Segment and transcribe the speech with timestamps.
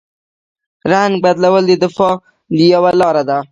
[0.91, 2.15] رنګ بدلول د دفاع
[2.73, 3.37] یوه لاره ده